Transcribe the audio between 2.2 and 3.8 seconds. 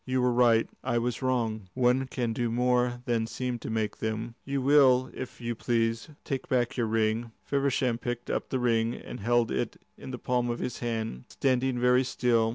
do more than seem to